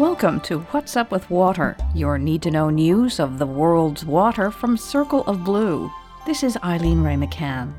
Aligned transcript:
Welcome 0.00 0.40
to 0.44 0.60
What's 0.70 0.96
Up 0.96 1.10
with 1.10 1.28
Water, 1.28 1.76
your 1.94 2.16
need 2.16 2.40
to 2.44 2.50
know 2.50 2.70
news 2.70 3.20
of 3.20 3.38
the 3.38 3.44
world's 3.44 4.02
water 4.02 4.50
from 4.50 4.78
Circle 4.78 5.24
of 5.26 5.44
Blue. 5.44 5.92
This 6.24 6.42
is 6.42 6.56
Eileen 6.64 7.02
Wray 7.02 7.16
McCann. 7.16 7.74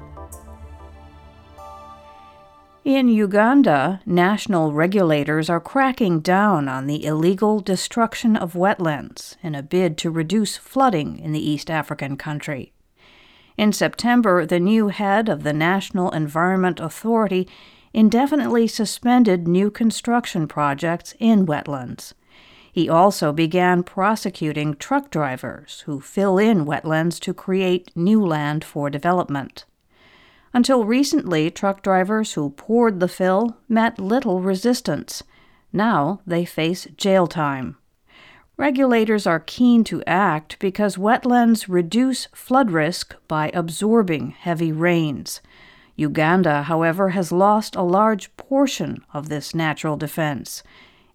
In 2.86 3.08
Uganda, 3.08 4.02
national 4.06 4.72
regulators 4.72 5.50
are 5.50 5.60
cracking 5.60 6.20
down 6.20 6.70
on 6.70 6.86
the 6.86 7.04
illegal 7.06 7.60
destruction 7.60 8.36
of 8.36 8.54
wetlands 8.54 9.36
in 9.42 9.56
a 9.56 9.64
bid 9.64 9.98
to 9.98 10.12
reduce 10.12 10.58
flooding 10.58 11.18
in 11.18 11.32
the 11.32 11.50
East 11.50 11.72
African 11.72 12.18
country. 12.18 12.72
In 13.58 13.74
September, 13.74 14.46
the 14.46 14.60
new 14.60 14.90
head 14.90 15.28
of 15.28 15.42
the 15.42 15.54
National 15.54 16.12
Environment 16.12 16.80
Authority 16.80 17.48
indefinitely 17.94 18.68
suspended 18.68 19.48
new 19.48 19.70
construction 19.70 20.48
projects 20.48 21.14
in 21.20 21.46
wetlands. 21.46 22.14
He 22.72 22.88
also 22.88 23.34
began 23.34 23.84
prosecuting 23.84 24.76
truck 24.76 25.12
drivers 25.12 25.84
who 25.86 26.00
fill 26.00 26.38
in 26.38 26.66
wetlands 26.66 27.20
to 27.22 27.34
create 27.34 27.92
new 27.96 28.26
land 28.26 28.64
for 28.64 28.90
development. 28.90 29.66
Until 30.54 30.86
recently, 30.86 31.50
truck 31.52 31.82
drivers 31.82 32.34
who 32.34 32.52
poured 32.52 33.00
the 33.00 33.08
fill 33.08 33.58
met 33.68 34.00
little 34.00 34.42
resistance. 34.42 35.24
Now 35.74 36.22
they 36.26 36.46
face 36.46 36.88
jail 36.96 37.28
time. 37.28 37.78
Regulators 38.58 39.26
are 39.26 39.40
keen 39.40 39.84
to 39.86 40.04
act 40.06 40.60
because 40.60 40.96
wetlands 40.96 41.66
reduce 41.68 42.28
flood 42.28 42.72
risk 42.72 43.16
by 43.28 43.50
absorbing 43.54 44.32
heavy 44.32 44.72
rains. 44.72 45.42
Uganda, 45.96 46.64
however, 46.64 47.10
has 47.10 47.32
lost 47.32 47.76
a 47.76 47.82
large 47.82 48.36
portion 48.38 49.04
of 49.14 49.30
this 49.30 49.56
natural 49.56 49.98
defense. 49.98 50.64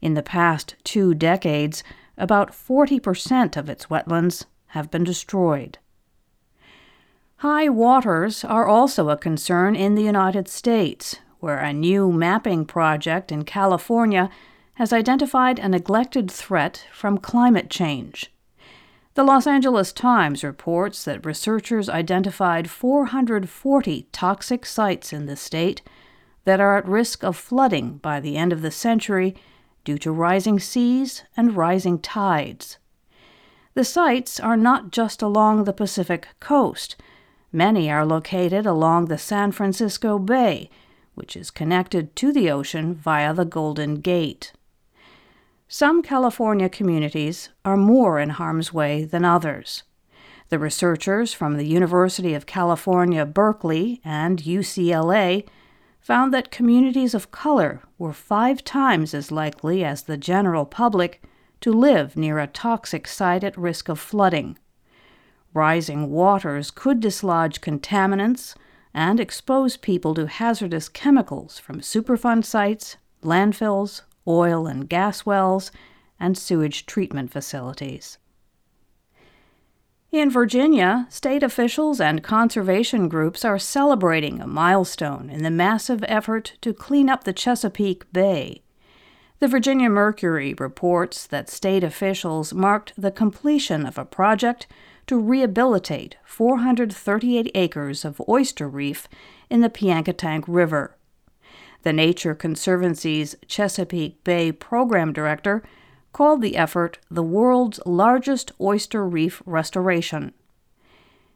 In 0.00 0.14
the 0.14 0.22
past 0.22 0.76
two 0.84 1.14
decades, 1.14 1.82
about 2.18 2.52
40% 2.52 3.56
of 3.56 3.68
its 3.68 3.86
wetlands 3.86 4.44
have 4.68 4.90
been 4.90 5.04
destroyed. 5.04 5.78
High 7.40 7.68
waters 7.68 8.44
are 8.44 8.66
also 8.66 9.10
a 9.10 9.16
concern 9.16 9.76
in 9.76 9.94
the 9.94 10.02
United 10.02 10.48
States, 10.48 11.20
where 11.40 11.58
a 11.58 11.72
new 11.72 12.10
mapping 12.10 12.64
project 12.64 13.30
in 13.30 13.44
California 13.44 14.30
has 14.74 14.92
identified 14.92 15.58
a 15.58 15.68
neglected 15.68 16.30
threat 16.30 16.86
from 16.92 17.18
climate 17.18 17.70
change. 17.70 18.32
The 19.14 19.24
Los 19.24 19.46
Angeles 19.46 19.92
Times 19.92 20.44
reports 20.44 21.04
that 21.04 21.24
researchers 21.24 21.88
identified 21.88 22.68
440 22.68 24.08
toxic 24.12 24.66
sites 24.66 25.12
in 25.12 25.24
the 25.24 25.36
state 25.36 25.80
that 26.44 26.60
are 26.60 26.76
at 26.76 26.86
risk 26.86 27.24
of 27.24 27.36
flooding 27.36 27.96
by 27.98 28.20
the 28.20 28.36
end 28.36 28.52
of 28.52 28.60
the 28.60 28.70
century 28.70 29.34
due 29.86 29.96
to 29.96 30.10
rising 30.10 30.58
seas 30.58 31.22
and 31.36 31.56
rising 31.56 31.98
tides. 31.98 32.76
The 33.74 33.84
sites 33.84 34.40
are 34.40 34.56
not 34.56 34.90
just 34.90 35.22
along 35.22 35.62
the 35.62 35.72
Pacific 35.72 36.28
coast. 36.40 36.96
Many 37.52 37.88
are 37.88 38.04
located 38.04 38.66
along 38.66 39.04
the 39.04 39.16
San 39.16 39.52
Francisco 39.52 40.18
Bay, 40.18 40.68
which 41.14 41.36
is 41.36 41.52
connected 41.52 42.16
to 42.16 42.32
the 42.32 42.50
ocean 42.50 42.94
via 42.94 43.32
the 43.32 43.44
Golden 43.44 44.00
Gate. 44.00 44.52
Some 45.68 46.02
California 46.02 46.68
communities 46.68 47.50
are 47.64 47.76
more 47.76 48.18
in 48.18 48.30
harm's 48.30 48.72
way 48.72 49.04
than 49.04 49.24
others. 49.24 49.84
The 50.48 50.58
researchers 50.58 51.32
from 51.32 51.56
the 51.56 51.66
University 51.66 52.34
of 52.34 52.44
California, 52.44 53.24
Berkeley, 53.24 54.00
and 54.04 54.42
UCLA 54.42 55.46
found 56.06 56.32
that 56.32 56.52
communities 56.52 57.14
of 57.14 57.32
color 57.32 57.82
were 57.98 58.12
five 58.12 58.62
times 58.62 59.12
as 59.12 59.32
likely 59.32 59.82
as 59.82 60.04
the 60.04 60.16
general 60.16 60.64
public 60.64 61.20
to 61.60 61.72
live 61.72 62.16
near 62.16 62.38
a 62.38 62.46
toxic 62.46 63.08
site 63.08 63.42
at 63.42 63.58
risk 63.58 63.88
of 63.88 63.98
flooding. 63.98 64.56
Rising 65.52 66.08
waters 66.08 66.70
could 66.70 67.00
dislodge 67.00 67.60
contaminants 67.60 68.54
and 68.94 69.18
expose 69.18 69.76
people 69.76 70.14
to 70.14 70.28
hazardous 70.28 70.88
chemicals 70.88 71.58
from 71.58 71.80
Superfund 71.80 72.44
sites, 72.44 72.98
landfills, 73.24 74.02
oil 74.28 74.68
and 74.68 74.88
gas 74.88 75.26
wells, 75.26 75.72
and 76.20 76.38
sewage 76.38 76.86
treatment 76.86 77.32
facilities. 77.32 78.18
In 80.16 80.30
Virginia, 80.30 81.06
state 81.10 81.42
officials 81.42 82.00
and 82.00 82.24
conservation 82.24 83.06
groups 83.06 83.44
are 83.44 83.58
celebrating 83.58 84.40
a 84.40 84.46
milestone 84.46 85.28
in 85.28 85.42
the 85.42 85.50
massive 85.50 86.02
effort 86.08 86.54
to 86.62 86.72
clean 86.72 87.10
up 87.10 87.24
the 87.24 87.34
Chesapeake 87.34 88.10
Bay. 88.14 88.62
The 89.40 89.46
Virginia 89.46 89.90
Mercury 89.90 90.54
reports 90.54 91.26
that 91.26 91.50
state 91.50 91.84
officials 91.84 92.54
marked 92.54 92.94
the 92.96 93.10
completion 93.10 93.84
of 93.84 93.98
a 93.98 94.06
project 94.06 94.66
to 95.06 95.20
rehabilitate 95.20 96.16
438 96.24 97.50
acres 97.54 98.02
of 98.02 98.22
oyster 98.26 98.66
reef 98.70 99.08
in 99.50 99.60
the 99.60 99.68
Piankatank 99.68 100.44
River. 100.48 100.96
The 101.82 101.92
Nature 101.92 102.34
Conservancy's 102.34 103.36
Chesapeake 103.46 104.24
Bay 104.24 104.50
program 104.50 105.12
director 105.12 105.62
called 106.16 106.40
the 106.40 106.56
effort 106.56 106.98
the 107.10 107.22
world's 107.22 107.78
largest 107.84 108.50
oyster 108.58 109.06
reef 109.06 109.42
restoration. 109.44 110.32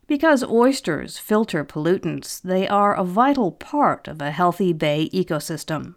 Because 0.07 0.43
oysters 0.43 1.19
filter 1.19 1.67
pollutants, 1.67 2.41
they 2.41 2.67
are 2.67 2.95
a 2.95 3.05
vital 3.05 3.53
part 3.53 4.09
of 4.09 4.23
a 4.23 4.31
healthy 4.31 4.73
bay 4.73 5.11
ecosystem. 5.13 5.97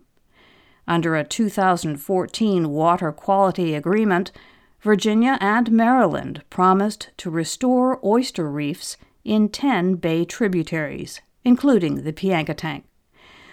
Under 0.86 1.16
a 1.16 1.24
2014 1.24 2.70
water 2.72 3.14
quality 3.14 3.74
agreement, 3.74 4.34
Virginia 4.82 5.38
and 5.40 5.72
Maryland 5.72 6.44
promised 6.50 7.10
to 7.20 7.30
restore 7.30 8.06
oyster 8.06 8.52
reefs 8.52 8.98
in 9.24 9.48
10 9.48 9.96
bay 9.96 10.26
tributaries, 10.26 11.22
including 11.46 12.04
the 12.04 12.12
Piankatank. 12.12 12.84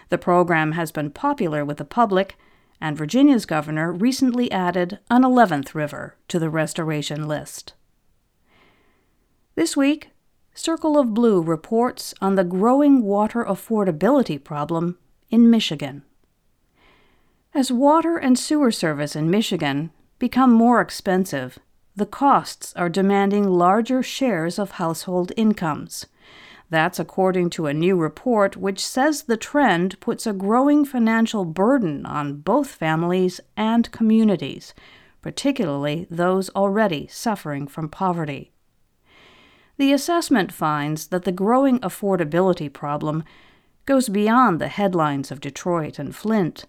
The 0.09 0.19
program 0.19 0.73
has 0.73 0.91
been 0.91 1.13
popular 1.13 1.65
with 1.65 1.77
the 1.77 1.85
public, 1.85 2.37
and 2.81 2.97
Virginia's 2.97 3.47
governor 3.47 3.93
recently 3.93 4.51
added 4.51 4.99
an 5.11 5.23
11th 5.23 5.75
river 5.75 6.17
to 6.29 6.39
the 6.39 6.51
restoration 6.51 7.29
list. 7.29 7.75
This 9.55 9.77
week, 9.77 10.11
Circle 10.55 10.99
of 10.99 11.15
Blue 11.15 11.43
reports 11.43 12.15
on 12.21 12.35
the 12.35 12.45
growing 12.45 13.03
water 13.03 13.45
affordability 13.45 14.43
problem 14.43 14.99
in 15.31 15.51
Michigan. 15.51 16.03
As 17.55 17.73
water 17.73 18.17
and 18.17 18.39
sewer 18.39 18.71
service 18.71 19.17
in 19.17 19.31
Michigan 19.31 19.91
become 20.19 20.53
more 20.53 20.81
expensive, 20.81 21.59
the 21.97 22.07
costs 22.07 22.73
are 22.77 22.89
demanding 22.89 23.49
larger 23.49 24.03
shares 24.03 24.59
of 24.59 24.73
household 24.73 25.33
incomes. 25.37 26.07
That's 26.71 27.01
according 27.01 27.51
to 27.51 27.67
a 27.67 27.75
new 27.75 27.97
report 27.97 28.57
which 28.57 28.87
says 28.87 29.23
the 29.23 29.37
trend 29.37 29.99
puts 29.99 30.27
a 30.27 30.33
growing 30.33 30.85
financial 30.85 31.45
burden 31.45 32.07
on 32.07 32.37
both 32.37 32.71
families 32.71 33.41
and 33.57 33.91
communities, 33.91 34.73
particularly 35.21 36.07
those 36.09 36.49
already 36.51 37.09
suffering 37.09 37.67
from 37.67 37.89
poverty. 37.89 38.53
The 39.79 39.93
assessment 39.93 40.53
finds 40.53 41.09
that 41.09 41.25
the 41.25 41.33
growing 41.33 41.81
affordability 41.81 42.73
problem 42.73 43.25
goes 43.85 44.09
beyond 44.09 44.61
the 44.61 44.69
headlines 44.69 45.33
of 45.33 45.41
Detroit 45.41 45.99
and 45.99 46.15
Flint. 46.15 46.67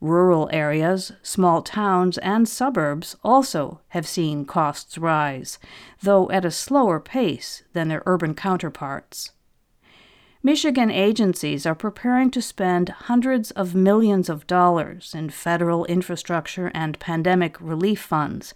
Rural 0.00 0.50
areas, 0.52 1.12
small 1.22 1.62
towns, 1.62 2.18
and 2.18 2.46
suburbs 2.46 3.16
also 3.24 3.80
have 3.88 4.06
seen 4.06 4.44
costs 4.44 4.98
rise, 4.98 5.58
though 6.02 6.30
at 6.30 6.44
a 6.44 6.50
slower 6.50 7.00
pace 7.00 7.62
than 7.72 7.88
their 7.88 8.02
urban 8.04 8.34
counterparts. 8.34 9.32
Michigan 10.42 10.90
agencies 10.90 11.64
are 11.66 11.74
preparing 11.74 12.30
to 12.30 12.42
spend 12.42 12.90
hundreds 12.90 13.50
of 13.52 13.74
millions 13.74 14.28
of 14.28 14.46
dollars 14.46 15.14
in 15.14 15.30
federal 15.30 15.86
infrastructure 15.86 16.70
and 16.74 17.00
pandemic 17.00 17.60
relief 17.60 18.00
funds, 18.00 18.52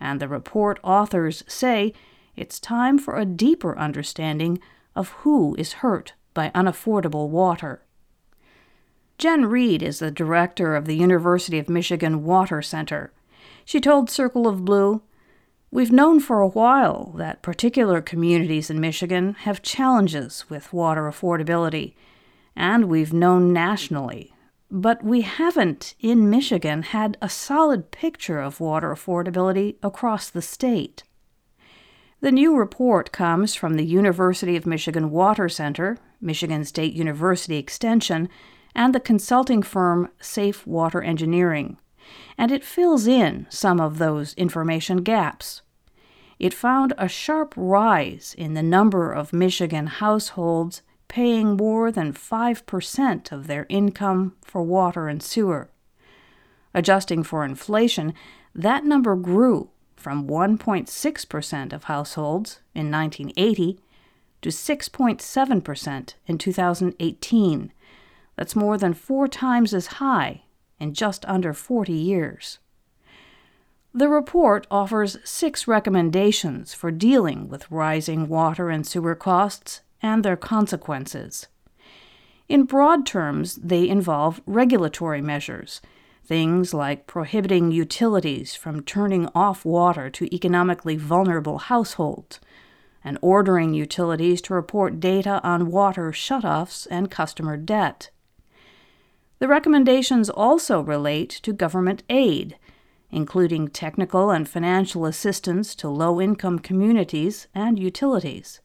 and 0.00 0.20
the 0.20 0.28
report 0.28 0.80
authors 0.82 1.44
say 1.46 1.94
it's 2.34 2.58
time 2.58 2.98
for 2.98 3.16
a 3.16 3.24
deeper 3.24 3.78
understanding 3.78 4.58
of 4.96 5.10
who 5.20 5.54
is 5.54 5.74
hurt 5.74 6.12
by 6.34 6.50
unaffordable 6.54 7.28
water. 7.28 7.82
Jen 9.22 9.46
Read 9.46 9.84
is 9.84 10.00
the 10.00 10.10
director 10.10 10.74
of 10.74 10.86
the 10.86 10.96
University 10.96 11.60
of 11.60 11.68
Michigan 11.68 12.24
Water 12.24 12.60
Center. 12.60 13.12
She 13.64 13.80
told 13.80 14.10
Circle 14.10 14.48
of 14.48 14.64
Blue, 14.64 15.00
We've 15.70 15.92
known 15.92 16.18
for 16.18 16.40
a 16.40 16.48
while 16.48 17.14
that 17.18 17.40
particular 17.40 18.02
communities 18.02 18.68
in 18.68 18.80
Michigan 18.80 19.34
have 19.34 19.62
challenges 19.62 20.46
with 20.50 20.72
water 20.72 21.02
affordability, 21.02 21.94
and 22.56 22.86
we've 22.86 23.12
known 23.12 23.52
nationally. 23.52 24.34
But 24.68 25.04
we 25.04 25.20
haven't, 25.20 25.94
in 26.00 26.28
Michigan, 26.28 26.82
had 26.82 27.16
a 27.22 27.28
solid 27.28 27.92
picture 27.92 28.40
of 28.40 28.58
water 28.58 28.92
affordability 28.92 29.76
across 29.84 30.30
the 30.30 30.42
state. 30.42 31.04
The 32.20 32.32
new 32.32 32.56
report 32.56 33.12
comes 33.12 33.54
from 33.54 33.76
the 33.76 33.86
University 33.86 34.56
of 34.56 34.66
Michigan 34.66 35.12
Water 35.12 35.48
Center, 35.48 35.98
Michigan 36.20 36.64
State 36.64 36.94
University 36.94 37.56
Extension, 37.56 38.28
and 38.74 38.94
the 38.94 39.00
consulting 39.00 39.62
firm 39.62 40.08
Safe 40.20 40.66
Water 40.66 41.02
Engineering. 41.02 41.78
and 42.36 42.50
it 42.50 42.64
fills 42.64 43.06
in 43.06 43.46
some 43.48 43.80
of 43.80 43.98
those 43.98 44.34
information 44.34 44.98
gaps. 44.98 45.62
It 46.38 46.52
found 46.52 46.92
a 46.98 47.08
sharp 47.08 47.54
rise 47.56 48.34
in 48.36 48.54
the 48.54 48.62
number 48.62 49.12
of 49.12 49.32
Michigan 49.32 49.86
households 49.86 50.82
paying 51.06 51.56
more 51.56 51.92
than 51.92 52.12
5% 52.12 53.32
of 53.32 53.46
their 53.46 53.66
income 53.68 54.34
for 54.42 54.62
water 54.62 55.08
and 55.08 55.22
sewer. 55.22 55.70
Adjusting 56.74 57.22
for 57.22 57.44
inflation, 57.44 58.14
that 58.54 58.84
number 58.84 59.14
grew 59.14 59.70
from 59.94 60.26
1.6% 60.26 61.72
of 61.72 61.84
households 61.84 62.60
in 62.74 62.90
1980 62.90 63.78
to 64.40 64.48
6.7% 64.48 66.14
in 66.26 66.38
2018. 66.38 67.72
That's 68.36 68.56
more 68.56 68.78
than 68.78 68.94
four 68.94 69.28
times 69.28 69.74
as 69.74 69.98
high 69.98 70.42
in 70.80 70.94
just 70.94 71.24
under 71.26 71.52
40 71.52 71.92
years. 71.92 72.58
The 73.94 74.08
report 74.08 74.66
offers 74.70 75.18
six 75.22 75.68
recommendations 75.68 76.72
for 76.72 76.90
dealing 76.90 77.48
with 77.48 77.70
rising 77.70 78.26
water 78.26 78.70
and 78.70 78.86
sewer 78.86 79.14
costs 79.14 79.82
and 80.00 80.24
their 80.24 80.36
consequences. 80.36 81.48
In 82.48 82.64
broad 82.64 83.06
terms, 83.06 83.56
they 83.56 83.88
involve 83.88 84.40
regulatory 84.46 85.20
measures, 85.20 85.80
things 86.24 86.72
like 86.72 87.06
prohibiting 87.06 87.70
utilities 87.70 88.54
from 88.54 88.82
turning 88.82 89.28
off 89.34 89.64
water 89.64 90.08
to 90.10 90.34
economically 90.34 90.96
vulnerable 90.96 91.58
households, 91.58 92.40
and 93.04 93.18
ordering 93.20 93.74
utilities 93.74 94.40
to 94.42 94.54
report 94.54 95.00
data 95.00 95.40
on 95.44 95.70
water 95.70 96.12
shutoffs 96.12 96.86
and 96.90 97.10
customer 97.10 97.56
debt. 97.56 98.10
The 99.42 99.48
recommendations 99.48 100.30
also 100.30 100.80
relate 100.80 101.30
to 101.42 101.52
government 101.52 102.04
aid 102.08 102.56
including 103.10 103.66
technical 103.66 104.30
and 104.30 104.48
financial 104.48 105.04
assistance 105.04 105.74
to 105.74 105.88
low 105.88 106.20
income 106.20 106.60
communities 106.60 107.48
and 107.52 107.76
utilities. 107.76 108.60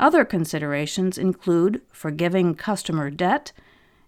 Other 0.00 0.24
considerations 0.24 1.16
include 1.16 1.82
forgiving 1.92 2.56
customer 2.56 3.08
debt 3.08 3.52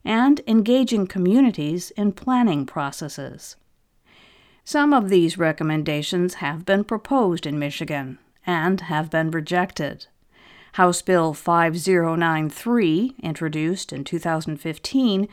and 0.04 0.40
engaging 0.48 1.06
communities 1.06 1.92
in 1.92 2.14
planning 2.14 2.66
processes. 2.66 3.54
Some 4.64 4.92
of 4.92 5.08
these 5.08 5.38
recommendations 5.38 6.34
have 6.34 6.64
been 6.64 6.82
proposed 6.82 7.46
in 7.46 7.60
Michigan 7.60 8.18
and 8.44 8.80
have 8.80 9.08
been 9.08 9.30
rejected. 9.30 10.08
House 10.72 11.00
Bill 11.00 11.32
5093, 11.32 13.14
introduced 13.22 13.92
in 13.92 14.02
2015, 14.02 15.28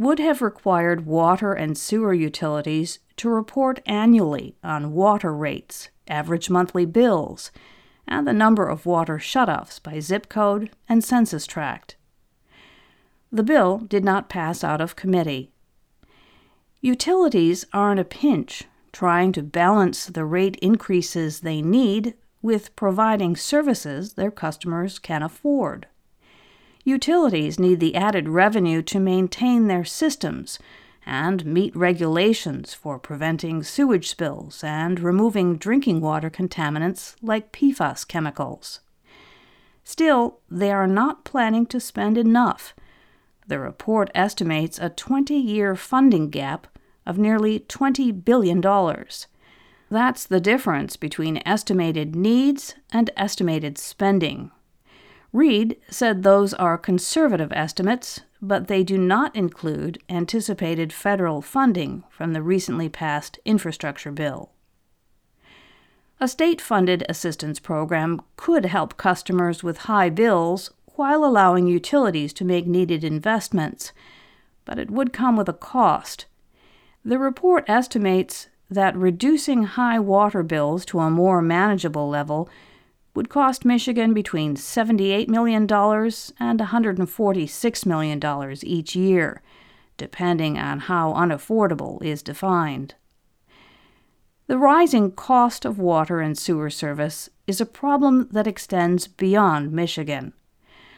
would 0.00 0.18
have 0.18 0.40
required 0.40 1.04
water 1.04 1.52
and 1.52 1.76
sewer 1.76 2.14
utilities 2.14 3.00
to 3.16 3.28
report 3.28 3.82
annually 3.84 4.56
on 4.64 4.94
water 4.94 5.30
rates, 5.30 5.90
average 6.08 6.48
monthly 6.48 6.86
bills, 6.86 7.50
and 8.08 8.26
the 8.26 8.32
number 8.32 8.66
of 8.66 8.86
water 8.86 9.18
shutoffs 9.18 9.78
by 9.82 10.00
zip 10.00 10.30
code 10.30 10.70
and 10.88 11.04
census 11.04 11.46
tract. 11.46 11.96
The 13.30 13.42
bill 13.42 13.76
did 13.76 14.02
not 14.02 14.30
pass 14.30 14.64
out 14.64 14.80
of 14.80 14.96
committee. 14.96 15.50
Utilities 16.80 17.66
are 17.74 17.92
in 17.92 17.98
a 17.98 18.04
pinch 18.04 18.64
trying 18.92 19.32
to 19.32 19.42
balance 19.42 20.06
the 20.06 20.24
rate 20.24 20.56
increases 20.62 21.40
they 21.40 21.60
need 21.60 22.14
with 22.40 22.74
providing 22.74 23.36
services 23.36 24.14
their 24.14 24.30
customers 24.30 24.98
can 24.98 25.22
afford. 25.22 25.88
Utilities 26.90 27.60
need 27.60 27.78
the 27.78 27.94
added 27.94 28.28
revenue 28.28 28.82
to 28.82 28.98
maintain 28.98 29.68
their 29.68 29.84
systems 29.84 30.58
and 31.06 31.46
meet 31.46 31.74
regulations 31.76 32.74
for 32.74 32.98
preventing 32.98 33.62
sewage 33.62 34.08
spills 34.08 34.64
and 34.64 34.98
removing 34.98 35.56
drinking 35.56 36.00
water 36.00 36.28
contaminants 36.28 37.14
like 37.22 37.52
PFAS 37.52 38.08
chemicals. 38.08 38.80
Still, 39.84 40.40
they 40.50 40.72
are 40.72 40.88
not 40.88 41.24
planning 41.24 41.64
to 41.66 41.78
spend 41.78 42.18
enough. 42.18 42.74
The 43.46 43.60
report 43.60 44.10
estimates 44.12 44.80
a 44.80 44.88
20 44.90 45.32
year 45.36 45.76
funding 45.76 46.28
gap 46.28 46.66
of 47.06 47.18
nearly 47.18 47.60
$20 47.60 48.24
billion. 48.24 48.60
That's 49.88 50.26
the 50.26 50.40
difference 50.40 50.96
between 50.96 51.40
estimated 51.46 52.16
needs 52.16 52.74
and 52.92 53.10
estimated 53.16 53.78
spending. 53.78 54.50
Read 55.32 55.76
said 55.88 56.22
those 56.22 56.52
are 56.54 56.76
conservative 56.76 57.52
estimates, 57.52 58.20
but 58.42 58.66
they 58.66 58.82
do 58.82 58.98
not 58.98 59.34
include 59.36 60.02
anticipated 60.08 60.92
federal 60.92 61.40
funding 61.40 62.02
from 62.10 62.32
the 62.32 62.42
recently 62.42 62.88
passed 62.88 63.38
infrastructure 63.44 64.10
bill. 64.10 64.50
A 66.18 66.26
state 66.28 66.60
funded 66.60 67.04
assistance 67.08 67.60
program 67.60 68.20
could 68.36 68.66
help 68.66 68.96
customers 68.96 69.62
with 69.62 69.78
high 69.78 70.10
bills 70.10 70.70
while 70.96 71.24
allowing 71.24 71.66
utilities 71.66 72.32
to 72.34 72.44
make 72.44 72.66
needed 72.66 73.04
investments, 73.04 73.92
but 74.64 74.78
it 74.78 74.90
would 74.90 75.12
come 75.12 75.36
with 75.36 75.48
a 75.48 75.54
cost. 75.54 76.26
The 77.04 77.18
report 77.18 77.64
estimates 77.68 78.48
that 78.68 78.96
reducing 78.96 79.62
high 79.62 79.98
water 79.98 80.42
bills 80.42 80.84
to 80.86 80.98
a 80.98 81.10
more 81.10 81.40
manageable 81.40 82.08
level 82.08 82.50
would 83.14 83.28
cost 83.28 83.64
Michigan 83.64 84.14
between 84.14 84.56
$78 84.56 85.28
million 85.28 85.62
and 85.62 86.60
$146 86.60 87.86
million 87.86 88.56
each 88.62 88.96
year, 88.96 89.42
depending 89.96 90.58
on 90.58 90.80
how 90.80 91.12
unaffordable 91.12 92.02
is 92.02 92.22
defined. 92.22 92.94
The 94.46 94.58
rising 94.58 95.12
cost 95.12 95.64
of 95.64 95.78
water 95.78 96.20
and 96.20 96.36
sewer 96.36 96.70
service 96.70 97.30
is 97.46 97.60
a 97.60 97.66
problem 97.66 98.28
that 98.32 98.46
extends 98.46 99.06
beyond 99.06 99.72
Michigan. 99.72 100.32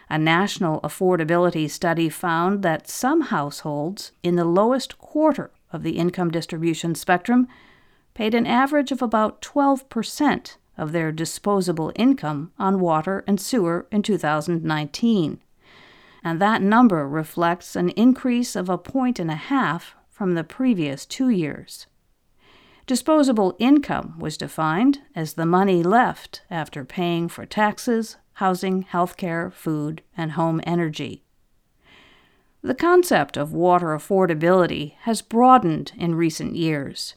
A 0.08 0.18
national 0.18 0.80
affordability 0.80 1.70
study 1.70 2.08
found 2.08 2.62
that 2.62 2.88
some 2.88 3.22
households 3.22 4.12
in 4.22 4.36
the 4.36 4.44
lowest 4.44 4.98
quarter 4.98 5.50
of 5.72 5.82
the 5.82 5.98
income 5.98 6.30
distribution 6.30 6.94
spectrum 6.94 7.48
paid 8.14 8.34
an 8.34 8.46
average 8.46 8.92
of 8.92 9.00
about 9.00 9.40
12 9.40 9.88
percent 9.88 10.58
of 10.82 10.90
their 10.90 11.12
disposable 11.12 11.92
income 11.94 12.50
on 12.58 12.80
water 12.80 13.22
and 13.24 13.40
sewer 13.40 13.86
in 13.92 14.02
2019. 14.02 15.40
And 16.24 16.40
that 16.40 16.60
number 16.60 17.08
reflects 17.08 17.76
an 17.76 17.90
increase 17.90 18.56
of 18.56 18.68
a 18.68 18.76
point 18.76 19.20
and 19.20 19.30
a 19.30 19.36
half 19.36 19.94
from 20.10 20.34
the 20.34 20.42
previous 20.42 21.06
two 21.06 21.28
years. 21.28 21.86
Disposable 22.84 23.54
income 23.60 24.18
was 24.18 24.36
defined 24.36 24.98
as 25.14 25.34
the 25.34 25.46
money 25.46 25.84
left 25.84 26.42
after 26.50 26.84
paying 26.84 27.28
for 27.28 27.46
taxes, 27.46 28.16
housing, 28.34 28.82
health 28.82 29.16
care, 29.16 29.52
food, 29.52 30.02
and 30.16 30.32
home 30.32 30.60
energy. 30.66 31.22
The 32.60 32.74
concept 32.74 33.36
of 33.36 33.52
water 33.52 33.88
affordability 33.88 34.94
has 35.02 35.22
broadened 35.22 35.92
in 35.96 36.16
recent 36.16 36.56
years. 36.56 37.14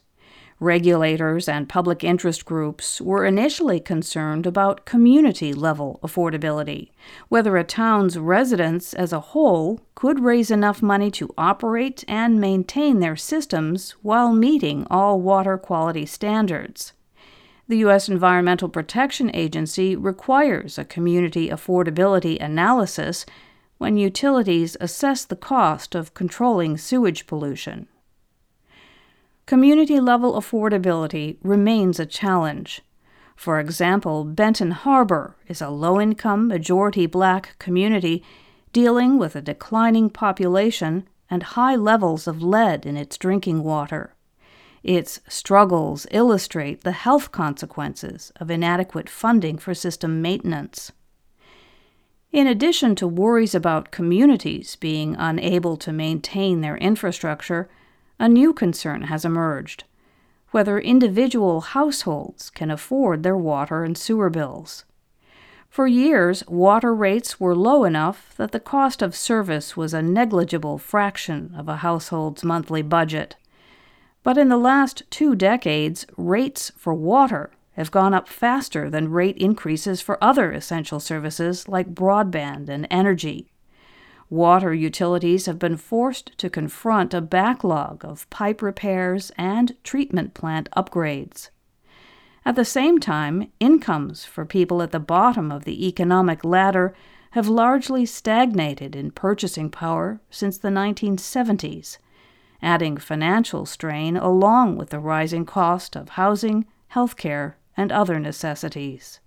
Regulators 0.60 1.50
and 1.50 1.68
public 1.68 2.02
interest 2.02 2.46
groups 2.46 2.98
were 2.98 3.26
initially 3.26 3.78
concerned 3.78 4.46
about 4.46 4.86
community 4.86 5.52
level 5.52 6.00
affordability, 6.02 6.88
whether 7.28 7.58
a 7.58 7.64
town's 7.64 8.18
residents 8.18 8.94
as 8.94 9.12
a 9.12 9.20
whole 9.20 9.82
could 9.94 10.20
raise 10.20 10.50
enough 10.50 10.80
money 10.80 11.10
to 11.10 11.34
operate 11.36 12.04
and 12.08 12.40
maintain 12.40 13.00
their 13.00 13.16
systems 13.16 13.90
while 14.00 14.32
meeting 14.32 14.86
all 14.90 15.20
water 15.20 15.58
quality 15.58 16.06
standards. 16.06 16.94
The 17.68 17.78
U.S. 17.78 18.08
Environmental 18.08 18.70
Protection 18.70 19.30
Agency 19.34 19.94
requires 19.94 20.78
a 20.78 20.86
community 20.86 21.50
affordability 21.50 22.40
analysis 22.40 23.26
when 23.76 23.98
utilities 23.98 24.74
assess 24.80 25.26
the 25.26 25.36
cost 25.36 25.94
of 25.94 26.14
controlling 26.14 26.78
sewage 26.78 27.26
pollution 27.26 27.88
community 29.46 30.00
level 30.00 30.34
affordability 30.34 31.38
remains 31.42 32.00
a 32.00 32.06
challenge. 32.06 32.82
For 33.36 33.60
example, 33.60 34.24
Benton 34.24 34.72
Harbor 34.72 35.36
is 35.46 35.62
a 35.62 35.70
low 35.70 36.00
income, 36.00 36.48
majority 36.48 37.06
black 37.06 37.56
community 37.58 38.24
dealing 38.72 39.18
with 39.18 39.36
a 39.36 39.40
declining 39.40 40.10
population 40.10 41.08
and 41.30 41.42
high 41.42 41.76
levels 41.76 42.26
of 42.26 42.42
lead 42.42 42.84
in 42.84 42.96
its 42.96 43.16
drinking 43.16 43.62
water. 43.62 44.14
Its 44.82 45.20
struggles 45.28 46.06
illustrate 46.10 46.82
the 46.82 46.92
health 46.92 47.32
consequences 47.32 48.32
of 48.36 48.50
inadequate 48.50 49.08
funding 49.08 49.58
for 49.58 49.74
system 49.74 50.22
maintenance. 50.22 50.92
In 52.32 52.46
addition 52.46 52.94
to 52.96 53.06
worries 53.06 53.54
about 53.54 53.90
communities 53.90 54.76
being 54.76 55.16
unable 55.18 55.76
to 55.78 55.92
maintain 55.92 56.60
their 56.60 56.76
infrastructure, 56.76 57.68
a 58.18 58.28
new 58.28 58.52
concern 58.52 59.02
has 59.02 59.24
emerged 59.24 59.84
whether 60.50 60.78
individual 60.78 61.60
households 61.60 62.50
can 62.50 62.70
afford 62.70 63.22
their 63.22 63.36
water 63.36 63.84
and 63.84 63.98
sewer 63.98 64.30
bills. 64.30 64.84
For 65.68 65.86
years, 65.86 66.42
water 66.48 66.94
rates 66.94 67.38
were 67.38 67.54
low 67.54 67.84
enough 67.84 68.34
that 68.38 68.52
the 68.52 68.60
cost 68.60 69.02
of 69.02 69.14
service 69.14 69.76
was 69.76 69.92
a 69.92 70.00
negligible 70.00 70.78
fraction 70.78 71.54
of 71.54 71.68
a 71.68 71.76
household's 71.76 72.42
monthly 72.42 72.80
budget. 72.80 73.36
But 74.22 74.38
in 74.38 74.48
the 74.48 74.56
last 74.56 75.02
two 75.10 75.34
decades, 75.34 76.06
rates 76.16 76.72
for 76.76 76.94
water 76.94 77.50
have 77.72 77.90
gone 77.90 78.14
up 78.14 78.26
faster 78.26 78.88
than 78.88 79.10
rate 79.10 79.36
increases 79.36 80.00
for 80.00 80.16
other 80.24 80.52
essential 80.52 81.00
services 81.00 81.68
like 81.68 81.94
broadband 81.94 82.70
and 82.70 82.86
energy. 82.90 83.50
Water 84.28 84.74
utilities 84.74 85.46
have 85.46 85.58
been 85.58 85.76
forced 85.76 86.36
to 86.38 86.50
confront 86.50 87.14
a 87.14 87.20
backlog 87.20 88.04
of 88.04 88.28
pipe 88.28 88.60
repairs 88.60 89.30
and 89.36 89.76
treatment 89.84 90.34
plant 90.34 90.68
upgrades. 90.76 91.50
At 92.44 92.56
the 92.56 92.64
same 92.64 92.98
time, 92.98 93.52
incomes 93.60 94.24
for 94.24 94.44
people 94.44 94.82
at 94.82 94.90
the 94.90 95.00
bottom 95.00 95.52
of 95.52 95.64
the 95.64 95.86
economic 95.86 96.44
ladder 96.44 96.94
have 97.32 97.48
largely 97.48 98.06
stagnated 98.06 98.96
in 98.96 99.10
purchasing 99.10 99.70
power 99.70 100.20
since 100.30 100.58
the 100.58 100.68
1970s, 100.68 101.98
adding 102.62 102.96
financial 102.96 103.66
strain 103.66 104.16
along 104.16 104.76
with 104.76 104.90
the 104.90 104.98
rising 104.98 105.44
cost 105.44 105.96
of 105.96 106.10
housing, 106.10 106.66
healthcare, 106.94 107.54
and 107.76 107.92
other 107.92 108.18
necessities. 108.18 109.20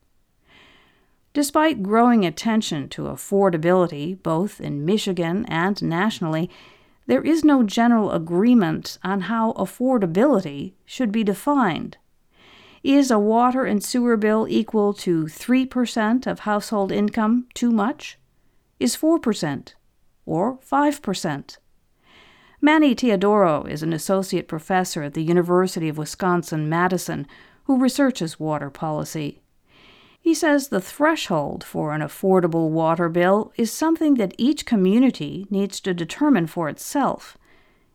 Despite 1.33 1.83
growing 1.83 2.25
attention 2.25 2.89
to 2.89 3.03
affordability 3.03 4.21
both 4.21 4.59
in 4.59 4.86
Michigan 4.86 5.45
and 5.48 5.81
nationally, 5.81 6.50
there 7.05 7.21
is 7.21 7.43
no 7.43 7.63
general 7.63 8.12
agreement 8.12 8.98
on 9.03 9.21
how 9.21 9.53
affordability 9.53 10.74
should 10.86 11.12
be 11.12 11.24
defined. 11.24 11.98
Is 12.83 13.12
a 13.12 13.19
water 13.19 13.65
and 13.65 13.83
sewer 13.83 14.15
bill 14.15 14.48
equal 14.50 14.93
to 14.93 15.25
3% 15.25 16.25
of 16.25 16.39
household 16.39 16.91
income 16.91 17.48
too 17.53 17.71
much? 17.71 18.17
Is 18.79 18.95
4% 18.95 19.74
or 20.25 20.57
5%? 20.59 21.57
Manny 22.62 22.95
Teodoro 22.95 23.63
is 23.63 23.83
an 23.83 23.93
associate 23.93 24.48
professor 24.48 25.03
at 25.03 25.13
the 25.13 25.24
University 25.24 25.89
of 25.89 25.98
Wisconsin 25.98 26.69
Madison 26.69 27.27
who 27.63 27.77
researches 27.77 28.39
water 28.39 28.69
policy. 28.69 29.41
He 30.19 30.33
says 30.33 30.67
the 30.67 30.81
threshold 30.81 31.63
for 31.63 31.93
an 31.93 32.01
affordable 32.01 32.69
water 32.69 33.09
bill 33.09 33.51
is 33.55 33.71
something 33.71 34.15
that 34.15 34.35
each 34.38 34.65
community 34.65 35.47
needs 35.49 35.79
to 35.81 35.93
determine 35.93 36.47
for 36.47 36.69
itself. 36.69 37.38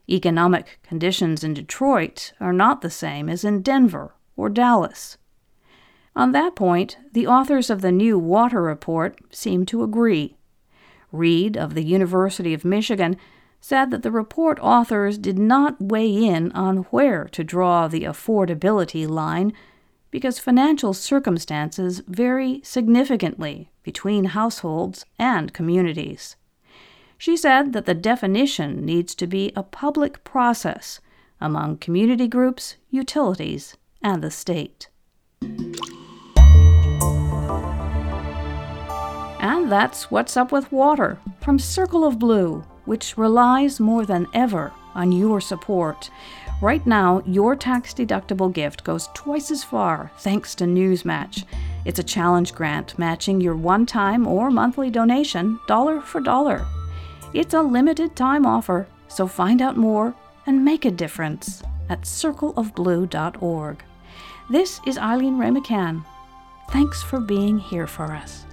Economic 0.08 0.78
conditions 0.82 1.44
in 1.44 1.54
Detroit 1.54 2.32
are 2.40 2.52
not 2.52 2.80
the 2.80 2.90
same 2.90 3.28
as 3.28 3.44
in 3.44 3.62
Denver 3.62 4.14
or 4.36 4.48
Dallas. 4.48 5.16
On 6.16 6.32
that 6.32 6.54
point, 6.54 6.98
the 7.12 7.26
authors 7.26 7.70
of 7.70 7.80
the 7.80 7.92
new 7.92 8.18
Water 8.18 8.62
Report 8.62 9.18
seem 9.30 9.66
to 9.66 9.82
agree. 9.82 10.36
Read 11.10 11.56
of 11.56 11.74
the 11.74 11.84
University 11.84 12.54
of 12.54 12.64
Michigan 12.64 13.16
said 13.60 13.90
that 13.90 14.02
the 14.02 14.10
report 14.10 14.58
authors 14.60 15.16
did 15.16 15.38
not 15.38 15.80
weigh 15.80 16.12
in 16.12 16.52
on 16.52 16.78
where 16.90 17.24
to 17.24 17.42
draw 17.42 17.88
the 17.88 18.02
affordability 18.02 19.08
line 19.08 19.52
because 20.14 20.38
financial 20.38 20.94
circumstances 20.94 22.00
vary 22.06 22.60
significantly 22.62 23.68
between 23.82 24.26
households 24.26 25.04
and 25.18 25.52
communities. 25.52 26.36
She 27.18 27.36
said 27.36 27.72
that 27.72 27.84
the 27.84 27.94
definition 27.94 28.86
needs 28.86 29.16
to 29.16 29.26
be 29.26 29.50
a 29.56 29.64
public 29.64 30.22
process 30.22 31.00
among 31.40 31.78
community 31.78 32.28
groups, 32.28 32.76
utilities, 32.90 33.76
and 34.02 34.22
the 34.22 34.30
state. 34.30 34.88
And 39.40 39.72
that's 39.72 40.12
what's 40.12 40.36
up 40.36 40.52
with 40.52 40.70
water 40.70 41.18
from 41.40 41.58
Circle 41.58 42.04
of 42.06 42.20
Blue, 42.20 42.62
which 42.84 43.18
relies 43.18 43.80
more 43.80 44.06
than 44.06 44.28
ever 44.32 44.72
on 44.94 45.10
your 45.10 45.40
support. 45.40 46.08
Right 46.62 46.86
now, 46.86 47.22
your 47.26 47.56
tax 47.56 47.92
deductible 47.92 48.52
gift 48.52 48.84
goes 48.84 49.08
twice 49.12 49.50
as 49.50 49.64
far 49.64 50.10
thanks 50.18 50.54
to 50.56 50.64
Newsmatch. 50.64 51.44
It's 51.84 51.98
a 51.98 52.04
challenge 52.04 52.54
grant 52.54 52.98
matching 52.98 53.40
your 53.40 53.56
one 53.56 53.84
time 53.84 54.26
or 54.26 54.50
monthly 54.50 54.90
donation 54.90 55.60
dollar 55.66 56.00
for 56.00 56.20
dollar. 56.20 56.64
It's 57.34 57.54
a 57.54 57.60
limited 57.60 58.16
time 58.16 58.46
offer, 58.46 58.86
so 59.08 59.26
find 59.26 59.60
out 59.60 59.76
more 59.76 60.14
and 60.46 60.64
make 60.64 60.84
a 60.84 60.90
difference 60.90 61.62
at 61.90 62.02
circleofblue.org. 62.02 63.84
This 64.48 64.80
is 64.86 64.98
Eileen 64.98 65.38
Wray 65.38 65.48
McCann. 65.50 66.04
Thanks 66.70 67.02
for 67.02 67.20
being 67.20 67.58
here 67.58 67.86
for 67.86 68.12
us. 68.12 68.46